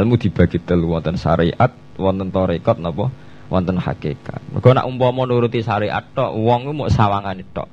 [0.00, 3.10] Ilmu dibagi telu wonten syariat wonten tarekat napa?
[3.52, 4.40] Wonten hakikat.
[4.50, 7.68] Mergo nek umpama nuruti syariat tok wong mau sawangane tok.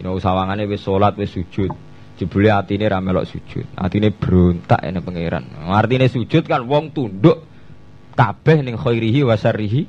[0.00, 1.68] Ino sawangane wis salat wis sujud
[2.20, 3.64] jebule atine ra melok sujud.
[3.80, 5.44] Atine berontak ene pangeran.
[5.72, 7.40] Artine sujud kan wong tunduk
[8.12, 9.88] kabeh ning khairihi wa syarrihi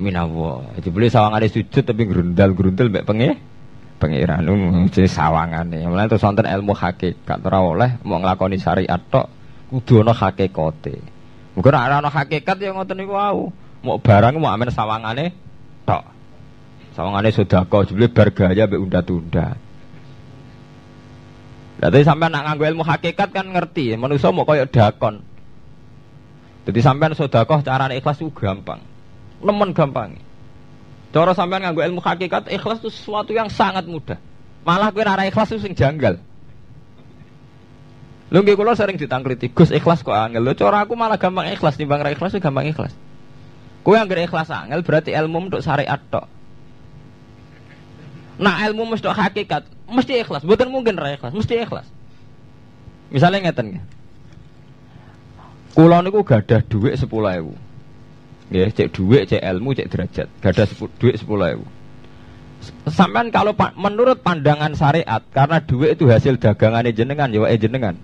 [0.00, 0.80] minallah.
[0.80, 3.36] Jebule sawangane sujud tapi grundal-grundal mbek pengen
[4.00, 4.48] pangeran.
[4.88, 5.84] Jadi sawangane.
[5.84, 7.38] Mulane terus wonten ilmu hakikat.
[7.44, 9.39] Ora oleh mau nglakoni syariat tok
[9.70, 10.98] kudu ana hakikate.
[11.54, 13.54] Muga ora ana hakikat ya ngoten niku wau.
[13.86, 15.32] Mau barang mau amen sawangane
[15.86, 16.04] tok.
[16.98, 19.54] Sawangane sedekah jebule bar gaya mbek unda-tunda.
[21.80, 25.24] Berarti sampean nak nganggo ilmu hakikat kan ngerti, manusia mau koyo dakon.
[26.68, 28.84] Jadi sampean sedekah carane ikhlas itu gampang.
[29.40, 30.20] Nemen gampang.
[31.08, 34.20] Cara sampean nganggo ilmu hakikat ikhlas itu sesuatu yang sangat mudah.
[34.68, 36.20] Malah kowe ora ikhlas itu sing janggal.
[38.30, 40.46] Lho nggih kula sering ditangkliti, Gus ikhlas kok angel.
[40.46, 42.94] Lho cara aku malah gampang ikhlas timbang ra ikhlas gampang ikhlas.
[43.82, 46.30] Kowe anggere ikhlas angel berarti ilmu untuk syariat tok.
[48.38, 50.46] Nah ilmu mesti hakikat, mesti ikhlas.
[50.46, 51.90] Bukan mungkin ra ikhlas, mesti ikhlas.
[53.10, 53.84] Misalnya ngeten nggih.
[55.74, 57.70] Kula niku gadah dhuwit 10.000.
[58.50, 60.26] Ya, cek duit, cek ilmu, cek derajat.
[60.98, 61.66] Duit sepuluh ribu.
[62.90, 67.94] Sampai kalau pa, menurut pandangan syariat, karena duit itu hasil dagangan jenengan, ya jenengan.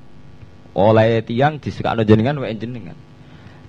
[0.76, 2.92] Oleh tiang disekakno jenengan, wae jenengan.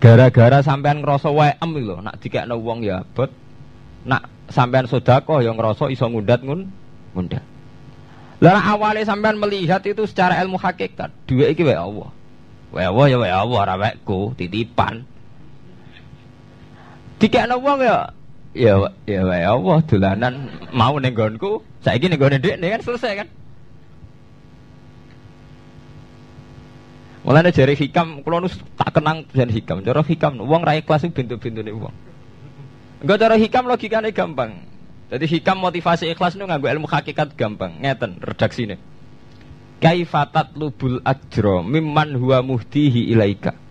[0.03, 3.31] Gara-gara sampean ngerasa wae em lho, nak dikekno wong ya abot.
[4.03, 6.67] Nak sampean sodako yang ngerasa iso ngundat ngun,
[7.15, 7.43] ngundat.
[8.43, 12.11] Lah awalnya sampean melihat itu secara ilmu hakikat, duit iki wae Allah.
[12.75, 13.75] Wae Allah ya wae Allah, ora
[14.35, 15.07] titipan.
[17.23, 18.11] Dikekno wong ya
[18.51, 18.73] ya
[19.07, 20.33] ya wae Allah dolanan
[20.75, 23.27] mau ning nggonku, saiki ning dhekne kan selesai kan.
[27.27, 28.47] Mulane jare hikam kula nu
[28.79, 29.83] tak kenang jan hikam.
[29.83, 31.91] Cara hikam wong ra ikhlas bintu-bintune wong.
[33.03, 34.63] Enggak cara hikam logikane gampang.
[35.11, 37.83] Jadi hikam motivasi ikhlas nu nganggo ilmu hakikat gampang.
[37.83, 38.79] Ngeten redaksine.
[39.83, 43.67] Kaifatat lubul ajro mimman huwa muhtihi ilaika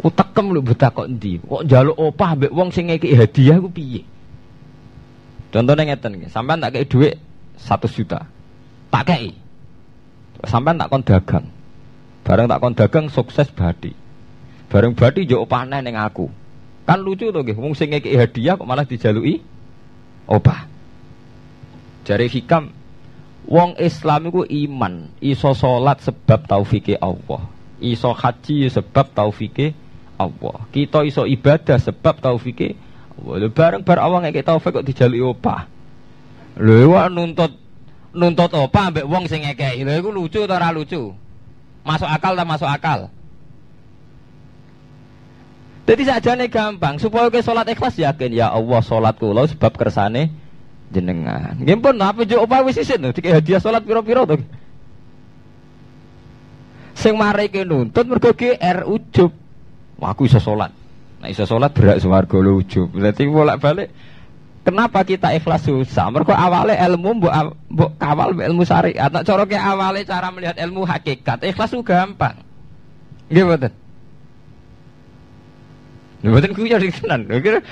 [0.00, 1.40] utekem lu buta kok endi?
[1.40, 4.02] Kok njaluk opah mbek wong sing ngeki hadiah ku piye?
[5.50, 7.18] Contohnya ngeten nggih, sampean tak kei dhuwit
[7.58, 8.20] 1 juta.
[8.88, 9.34] Tak kei.
[10.46, 11.46] Sampean tak kon dagang.
[12.30, 13.90] Bareng tak kon dagang sukses badi.
[14.70, 16.30] Bareng badi yo opah ning aku.
[16.86, 19.42] Kan lucu to nggih, wong sing hadiah kok malah dijaluki
[20.30, 20.70] opah.
[22.06, 22.70] Jari hikam
[23.50, 27.50] Wong Islam iku iman, iso salat sebab taufike Allah.
[27.82, 29.74] Iso haji sebab taufike
[30.14, 30.70] Allah.
[30.70, 32.78] Kita iso ibadah sebab taufike
[33.18, 33.50] Allah.
[33.50, 35.66] bareng bar awang ngeke taufik kok dijalui opah.
[36.62, 37.58] Lho wak nuntut
[38.14, 39.82] nuntut opah ambek wong sing ngekeki.
[39.82, 41.10] Lho iku lucu ora lucu?
[41.84, 43.00] Masuk akal tak masuk akal?
[45.90, 50.30] Jadi nih gampang supaya ke sholat ikhlas yakin ya Allah sholat kula sebab kersane
[50.94, 51.58] jenengan.
[51.58, 54.38] Nggih pun apa jo opah wis isin lho dikek hadiah sholat piro-piro to.
[56.94, 59.34] Sing mari ke nuntut mergo GR ujub.
[59.98, 60.70] Aku bisa sholat.
[61.20, 62.88] Nah, bisa sholat berak suwargo lucu.
[62.88, 63.92] Berarti bolak-balik.
[64.60, 66.12] Kenapa kita ikhlas susah?
[66.12, 69.08] Mereka awalnya ilmu mbok kawal ilmu syariat.
[69.08, 71.40] Nak ke awalnya cara melihat ilmu hakikat.
[71.48, 72.36] Ikhlas itu gampang.
[73.32, 73.72] Nggih mboten?
[76.20, 77.24] Mboten kuwi jadi tenan.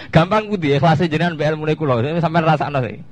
[0.08, 2.00] Gampang kudu ikhlas jenengan mbek ilmune kula.
[2.24, 3.04] Sampeyan rasakno sih.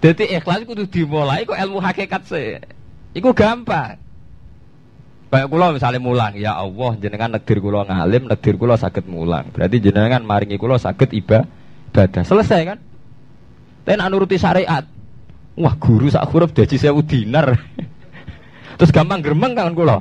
[0.00, 2.56] Jadi ikhlas kudu dimulai kok ilmu hakikat sih.
[3.12, 4.00] Iku gampang.
[5.30, 9.46] Kayak kula misalnya mulang, ya Allah jenengan negdir kula ngalim, negdir kula sakit mulang.
[9.54, 11.59] Berarti jenengan maringi kula sakit ibadah.
[12.24, 12.78] Selesai kan?
[13.84, 14.86] Tapi nak nuruti syariat.
[15.58, 17.58] Wah, guru sak huruf daji sewu dinar.
[18.78, 19.98] Terus gampang geremeng kan kula.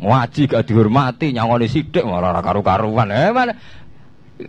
[0.00, 3.08] Ngaji gak dihormati, nyangoni sidik malah karu-karuan.
[3.14, 3.54] Eh mana?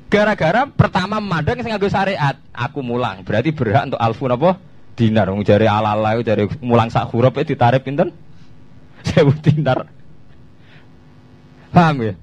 [0.07, 3.27] Gara-gara pertama mandang sing nganggo syariat, aku mulang.
[3.27, 4.57] Berarti berhak untuk alfu napa?
[4.95, 5.29] Dinar.
[5.29, 8.15] Wong jare ala-ala jare mulang sak huruf itu ditarik pinten?
[9.07, 9.85] Sewu dinar.
[11.71, 12.13] Paham ya?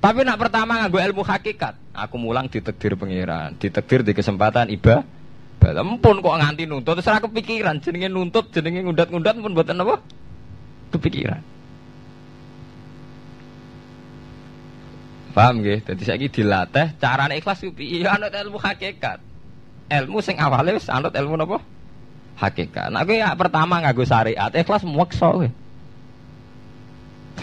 [0.00, 5.04] Tapi nak pertama nganggo ilmu hakikat, aku mulang ditekdir pengiran, ditekdir di kesempatan iba.
[5.60, 10.00] Ampun kok nganti nuntut, terus aku kepikiran, jenenge nuntut, jenenge ngundat-ngundat pun buatan apa?
[10.96, 11.44] Kepikiran.
[15.30, 15.86] Paham nggih?
[15.86, 18.02] Dadi saiki dilatih carane ikhlas ku piye?
[18.02, 19.22] Anut ilmu hakikat.
[19.90, 21.62] Ilmu sing awale wis anut ilmu napa?
[22.40, 22.90] Hakikat.
[22.90, 25.48] Nah kowe ya pertama nganggo syariat, ikhlas meksa kowe.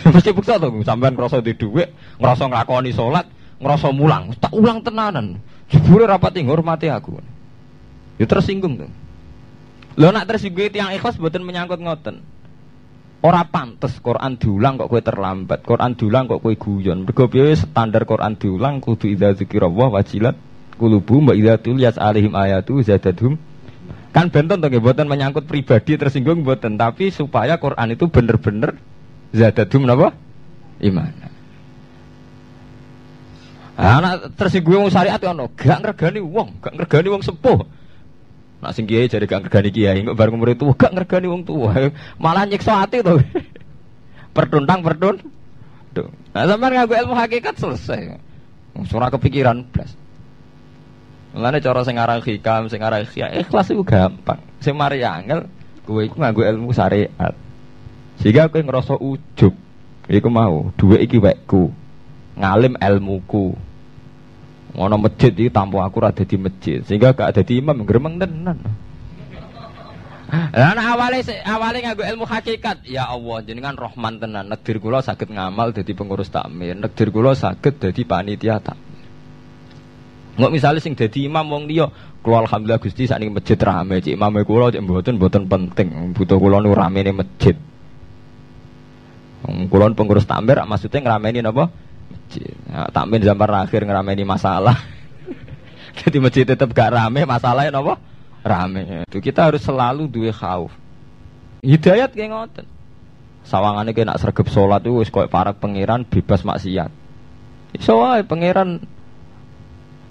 [0.13, 1.89] Mesti bukti to sampean ngrasa di dhuwit,
[2.21, 3.25] ngrasa nglakoni salat,
[3.57, 5.41] ngrasa mulang, tak ulang tenanan.
[5.67, 7.19] Jebule rapat ngurmati aku.
[8.17, 8.91] Ya tersinggung tuh.
[9.97, 12.23] Lo nak tersinggung yang ikhlas buatan menyangkut ngoten.
[13.25, 15.65] Ora pantes Quran diulang kok kue terlambat.
[15.65, 17.01] Quran diulang kok kue guyon.
[17.01, 17.25] Mergo
[17.57, 20.37] standar Quran diulang kudu idza dzikrullah wajilat
[20.77, 23.41] kulubu mbak idza tuliyat alaihim ayatu zadadhum.
[24.13, 28.77] Kan benten to buatan menyangkut pribadi tersinggung buatan, tapi supaya Quran itu bener-bener
[29.33, 30.13] zadadhum napa?
[30.83, 31.11] Iman.
[33.77, 37.61] Anak tersinggung syariat ono, gak ngergani wong, gak ngergani wong sepuh.
[38.57, 41.93] Nak sing kiai jadi gak ngergani kiai, nggak bareng umur itu gak ngergani wong tua,
[42.23, 43.21] malah nyiksa hati tuh.
[44.37, 45.21] pertuntang pertun.
[45.93, 46.09] Tuh.
[46.33, 48.17] Nah, sampai ngaku ilmu hakikat selesai.
[48.85, 49.93] Surah kepikiran plus.
[51.37, 54.41] Mulane cara sing hikam, sing aran ikhlas itu gampang.
[54.61, 55.45] Sing mari angel
[55.85, 57.33] kowe iku nganggo ilmu syariat.
[58.21, 59.53] Sehingga kowe ngerasa ujub.
[60.07, 61.69] Iku mau, duwe iki wekku.
[62.37, 63.53] Ngalim ilmuku.
[64.77, 68.61] Ngono masjid iki tampo aku ora dadi masjid, sehingga gak dadi imam gremeng tenan.
[70.27, 74.51] Lah awale awale nganggo ilmu hakikat, ya Allah jenengan Rahman tenan.
[74.51, 78.75] Negdir kula saged ngamal dadi pengurus takmir, negdir kula saged dadi panitia tak.
[80.37, 81.87] Nggak misalnya sing dadi imam wong liya,
[82.21, 86.59] kula alhamdulillah Gusti sakniki masjid rame, cik imam kula cik mboten mboten penting, butuh kula
[86.59, 87.55] nu ramene masjid.
[89.47, 92.51] Kulon pengurus takmir maksudnya ngerameni masjid.
[92.67, 94.75] Nah, takmin zaman akhir ngerameni masalah.
[96.03, 97.95] Jadi masjid tetap gak rame, masalahnya apa?
[98.43, 99.07] Rame.
[99.07, 100.75] Itu kita harus selalu duwe khauf.
[101.63, 102.65] Hidayat kayak ngoten.
[103.47, 106.91] Sawangannya kayak nak sergap sholat itu wis koyo para pangeran bebas maksiat.
[107.71, 108.83] Iso wae pangeran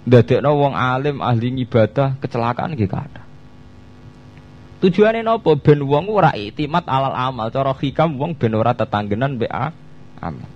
[0.09, 3.26] ndadekno wong alim ahli ibadah kecelakaan gitu ada.
[4.77, 9.49] Tujuannya nopo ben wong ora itimat alal amal, cara hikam wong ben ora tetanggenan be
[9.49, 10.47] amal.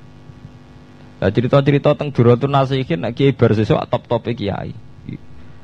[1.21, 4.73] Nah, cerita-cerita tentang Duratun Nasihin nek kiai bar sesuk top-top kiai.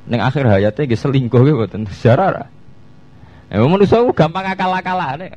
[0.06, 2.46] Neng akhir hayatnya ge selingkuh ge mboten sejarah.
[3.50, 5.34] Ya manusia gampang akal-akalane.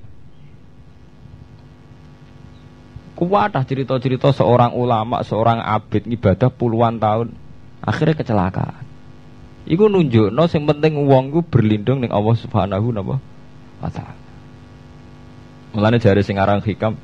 [3.17, 7.37] Kuatah cerita-cerita seorang ulama, seorang abid ibadah puluhan tahun,
[7.85, 8.90] akhirnya kecelakaan.
[9.71, 14.19] Iku nunjuk, no, yang penting uang gue berlindung ning Allah Subhanahu wa taala.
[15.71, 16.99] Mulane jari sing aran hikam,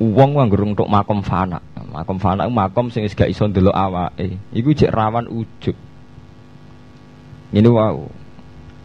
[0.00, 1.60] uang gerung untuk makom fana.
[1.92, 4.40] Makom fana makom sing gak iso ndelok awake.
[4.56, 5.76] Iku cek rawan ujub.
[7.52, 8.00] Ini wow.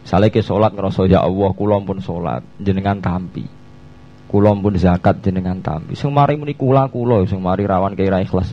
[0.04, 3.48] Saleh ke sholat ngerasa ya Allah, kulon pun sholat, jenengan tampi.
[4.28, 5.96] Kulon pun zakat jenengan tampi.
[5.96, 8.52] Sing mari muni kula kula, sing mari rawan kira ikhlas.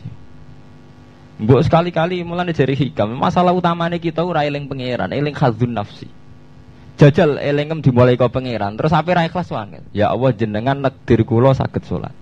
[1.36, 6.08] Mbok sekali-kali mulane jari hikam, masalah utamanya kita ora eling pangeran, eling khazun nafsi.
[6.96, 9.84] Jajal elingem dimulai kau pangeran, terus apa ra ikhlas wangen.
[9.92, 12.16] Ya Allah jenengan nekdir kula saged sholat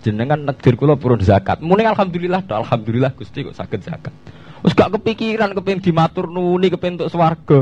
[0.00, 1.60] jenengan negdir kula purun zakat.
[1.60, 4.12] Muni alhamdulillah, do alhamdulillah Gusti kok saged zakat.
[4.60, 7.60] Wis gak kepikiran kepengin dimatur nuni kepengin untuk swarga.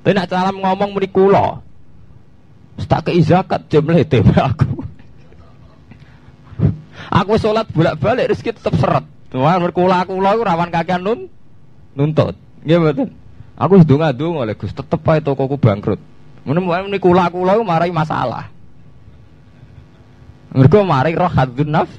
[0.00, 1.62] Tapi nak cara ngomong muni kula.
[2.78, 4.70] Wis tak kei zakat aku.
[7.20, 9.06] aku sholat bolak-balik rezeki tetep seret.
[9.30, 11.20] Tuhan berkula kula iku rawan kakean nun
[11.94, 12.34] nuntut.
[12.66, 13.08] Nggih mboten.
[13.60, 16.00] Aku wis donga-donga oleh Gus tetep ae tokoku bangkrut.
[16.42, 18.48] Muni kula kula marai masalah.
[20.50, 21.90] Mergo mari roh hadzun naf.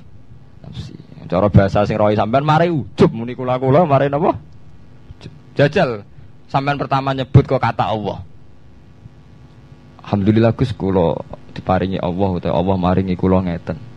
[1.31, 4.35] Cara bahasa sing rohi sampean mari ujub muni kula-kula mari napa?
[5.55, 6.03] Jajal
[6.51, 8.19] sampean pertama nyebut kok kata Allah.
[10.03, 11.15] Alhamdulillah Gus kula
[11.55, 13.90] diparingi Allah utawa Allah maringi kula ngeten.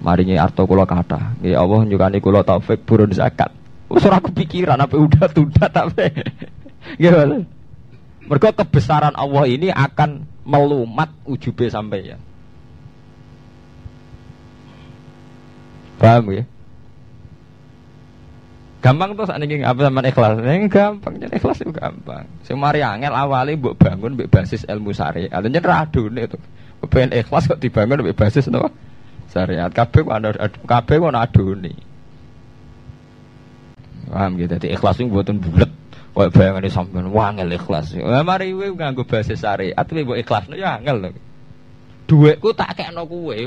[0.00, 1.40] Maringi arto kula kata.
[1.44, 3.52] Nggih Allah nyukani kula taufik burun zakat.
[3.92, 6.08] Wis ora kepikiran apa udah tunda tapi.
[6.96, 7.44] Nggih
[8.30, 12.18] Mergo kebesaran Allah ini akan melumat ujube sampai ya.
[15.98, 16.46] Paham ya?
[18.80, 20.40] Gampang tuh saat ini apa sama ikhlas?
[20.40, 22.24] Ini gampang, jadi ikhlas itu gampang.
[22.48, 25.28] Semari angel awalnya buat bangun buat basis ilmu syariat.
[25.36, 26.38] Artinya radun itu.
[26.88, 28.72] Pengen ikhlas kok dibangun buat basis no?
[29.30, 29.70] Syariat.
[29.70, 30.34] Kabeh ada
[30.66, 31.72] kabeh kok aduni.
[34.10, 34.58] Paham gitu?
[34.58, 35.70] Jadi ikhlas itu buatan bulat.
[36.10, 37.94] Kok bayangan ini sampai wangel ikhlas.
[37.94, 39.78] Nah, mari we nganggo basis syariat.
[39.78, 41.14] Tapi buat ikhlas ya angel.
[42.10, 43.46] Duitku tak kayak no kue.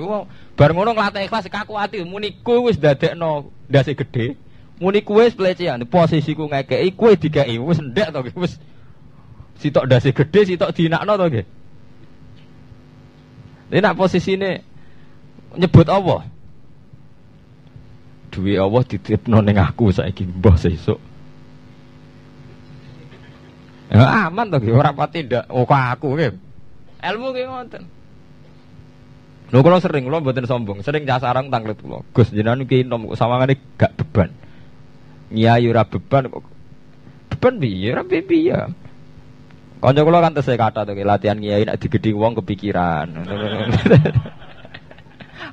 [0.55, 4.39] Bar ngono nglatih ikhlas kaku ati muni kowe wis dadekno ndase gedhe.
[4.79, 8.55] Muni kowe wis pelecehan posisiku ngekeki kowe dikeki wis ndek to wis
[9.59, 11.45] sitok ndase gedhe sitok dinakno to nggih.
[13.73, 14.63] Ini nak posisine
[15.57, 16.33] nyebut Allah.
[18.33, 20.97] duwe Allah dititipno ning aku saiki mbah sesuk.
[23.93, 26.33] Ya aman to ora pati ndak oh aku nggih.
[27.05, 27.83] Ilmu ki ngoten.
[29.53, 32.01] Lho kula sering kula mboten sombong, sering sarang tanglet kula.
[32.09, 34.33] Gus jenengan iki nom kok sawangane gak beban.
[35.29, 36.41] Nyai ora beban kok.
[37.37, 37.93] Beban piye?
[37.93, 38.57] Ora piye.
[39.77, 43.13] Kanca kula kan tesih kata to latihan nyai nek digedhi wong kepikiran.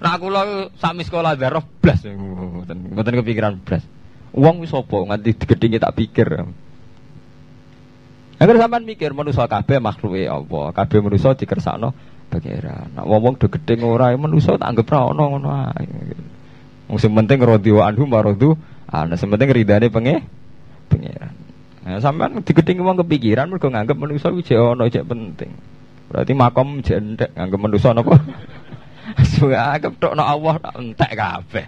[0.01, 3.85] Nah kula sami sekolah darah blas mboten mboten kepikiran blas.
[4.33, 6.29] Wong wis apa nganti digedhi tak pikir.
[8.41, 11.93] Agar sampean mikir manusa kabeh makhluke Allah, kabeh manusa dikersakno
[12.33, 12.89] pangeran.
[12.97, 13.47] Nak wong do
[13.85, 15.85] ora manusa tak anggap ra ono ngono ae.
[16.89, 18.57] Wong sing penting radhi wa anhu maradu,
[18.89, 20.25] ana sing penting ridane penge
[20.89, 21.37] pangeran.
[21.85, 25.53] Nah, sampean digedhe wong kepikiran mergo nganggep manusa iki ono cek penting.
[26.09, 28.17] Berarti makom jendek nganggep manusa napa?
[29.75, 31.67] Anggap tok Allah tak entek kabeh.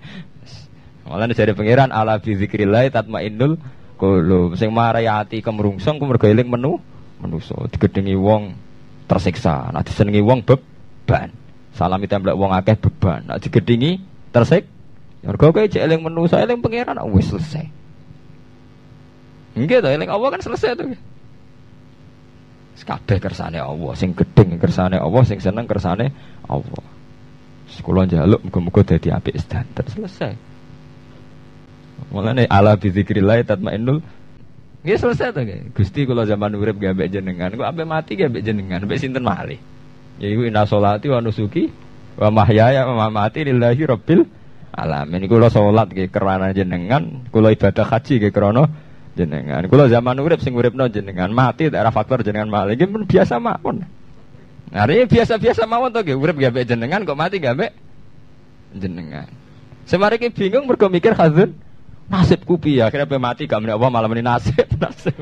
[1.02, 3.58] Malah dari pangeran ala bi zikrillah tatmainnul
[4.02, 6.82] Kulo sing marai ati kemrungsung mergo eling menu
[7.22, 8.50] manusa digedhengi wong
[9.06, 9.70] tersiksa.
[9.70, 11.30] Nek disenengi wong beban.
[11.70, 13.22] Salami templek wong akeh beban.
[13.30, 14.02] Nek digedhengi
[14.34, 14.66] tersik
[15.22, 17.70] mergo kowe cek eling manusa eling pangeran wis selesai.
[19.54, 20.84] Nggih to eling Allah kan selesai to.
[22.82, 26.10] Kabeh kersane Allah, sing gedeng kersane Allah, sing seneng kersane
[26.50, 26.82] Allah.
[27.72, 30.36] Sekolah jaluk muga-muga dadi apik standar selesai.
[32.12, 34.04] Mulane ala bizikrillah tatmainnul
[34.82, 35.60] Nggih selesai to nggih.
[35.78, 39.22] Gusti kula zaman urip nggih ambek jenengan, kok ambek mati nggih ambek jenengan, ambek sinten
[39.22, 39.58] malih.
[40.18, 41.70] Ya iku inna sholati wa nusuki
[42.18, 44.26] wa mahyaya wa mamati lillahi rabbil
[44.74, 45.22] alamin.
[45.30, 48.66] Kula salat nggih kerana jenengan, kula ibadah haji nggih krana
[49.14, 49.62] jenengan.
[49.70, 52.74] Kula zaman urip sing uripno jenengan, mati daerah faktor jenengan malih.
[52.74, 53.86] Nggih pun biasa mawon.
[54.72, 57.72] Nah, ini biasa-biasa mawon to nggih, urip ambek jenengan kok mati nggih
[58.76, 59.28] jenengan.
[59.84, 61.52] Semari ki bingung mergo mikir khazun
[62.08, 65.16] nasibku piye akhirnya pe mati gak menapa malah meni nasib nasib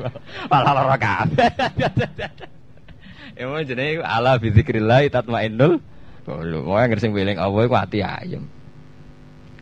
[0.51, 1.49] malah lara kabeh
[3.41, 5.81] Emang jenenge ala bi zikrillah tatmainnul
[6.27, 6.61] qulub.
[6.67, 8.43] Mau yang sing weling Allah iku ati ayem.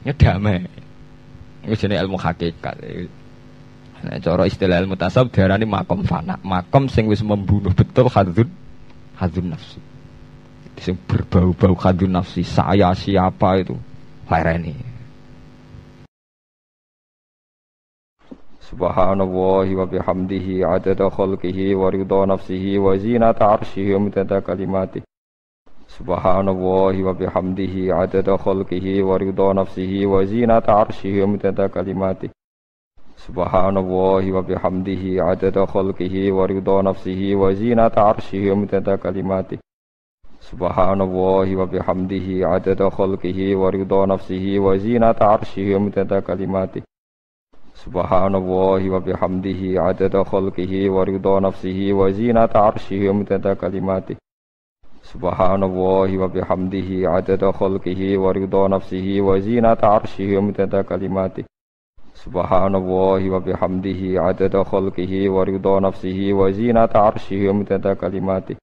[0.03, 0.67] Ya damai.
[1.63, 2.75] Iku jenenge ilmu hakikat.
[3.99, 6.35] Nah, cara istilah ilmu tasawuf diarani makom fana.
[6.43, 8.49] Makom sing wis membunuh betul hadzun
[9.19, 9.79] hadzun nafsi.
[10.79, 12.47] Berbau-bau hadzun nafsi.
[12.47, 13.75] Saya siapa itu?
[14.31, 14.89] Lereni.
[18.69, 25.01] Subhanallahi wa bihamdihi adada khalqihi wa ridha nafsihi wa zinata arshihi wa midada kalimati
[25.89, 32.29] Subhanallahi wa bihamdihi adada khalqihi wa ridha nafsihi wa zinata arshihi wa midada kalimati
[33.29, 39.59] Subhanallahi wa bihamdihi adada khalqihi wa ridha nafsihi wa zinata arshihi wa midada kalimati.
[40.41, 46.81] Subhanallahi wa bihamdihi adada khalqihi wa ridha nafsihi wa zinata arshihi wa midada kalimati.
[47.77, 54.17] Subhanallahi wa bihamdihi adada khalqihi wa ridha nafsihi wa zinata arshihi wa midada kalimati.
[55.05, 61.45] Subhanallahi wa bihamdihi adada khalqihi wa ridha nafsihi wa zinata arshihi wa midada kalimati
[62.19, 68.57] Subhanallahi wa bihamdihi adada khalqihi wa ridha nafsihi wa zinata arshihi wa midada kalimati